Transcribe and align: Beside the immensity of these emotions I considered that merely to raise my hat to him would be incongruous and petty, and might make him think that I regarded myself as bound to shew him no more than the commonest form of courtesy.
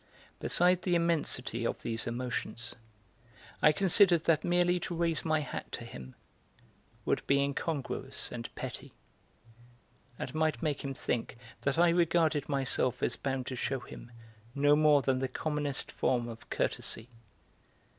Beside 0.39 0.81
the 0.81 0.95
immensity 0.95 1.63
of 1.63 1.83
these 1.83 2.07
emotions 2.07 2.73
I 3.61 3.71
considered 3.71 4.23
that 4.23 4.43
merely 4.43 4.79
to 4.79 4.95
raise 4.95 5.23
my 5.23 5.41
hat 5.41 5.71
to 5.73 5.85
him 5.85 6.15
would 7.05 7.21
be 7.27 7.37
incongruous 7.37 8.31
and 8.31 8.49
petty, 8.55 8.93
and 10.17 10.33
might 10.33 10.63
make 10.63 10.83
him 10.83 10.95
think 10.95 11.37
that 11.61 11.77
I 11.77 11.89
regarded 11.89 12.49
myself 12.49 13.03
as 13.03 13.15
bound 13.15 13.45
to 13.45 13.55
shew 13.55 13.81
him 13.81 14.11
no 14.55 14.75
more 14.75 15.03
than 15.03 15.19
the 15.19 15.27
commonest 15.27 15.91
form 15.91 16.27
of 16.27 16.49
courtesy. 16.49 17.09